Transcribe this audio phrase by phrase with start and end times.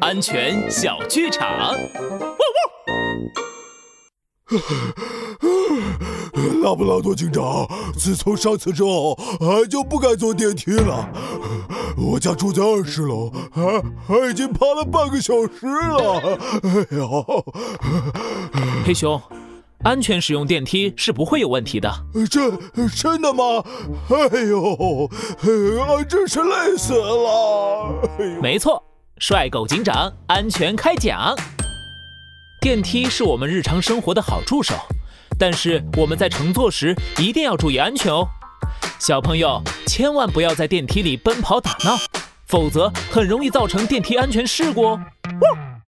[0.00, 1.70] 安全小剧场。
[6.62, 7.66] 拉布拉多警长，
[7.96, 11.08] 自从上次之后，俺就不敢坐电梯了。
[11.96, 16.38] 我家住在二十楼，俺俺已经爬了半个小时了。
[16.62, 17.08] 哎呀，
[18.84, 19.20] 黑熊，
[19.82, 21.90] 安全使用电梯是不会有问题的。
[22.30, 22.56] 真
[22.94, 23.64] 真的吗？
[24.10, 25.08] 哎呦，
[25.88, 27.94] 俺真是累死了。
[28.18, 28.82] 哎没错，
[29.20, 31.36] 帅狗警长安全开讲。
[32.58, 34.74] 电梯是我们日常生活的好助手，
[35.38, 38.26] 但是我们在乘坐时一定要注意安全哦。
[38.98, 41.98] 小朋友千万不要在电梯里奔跑打闹，
[42.46, 45.00] 否则很容易造成电梯安全事故哦。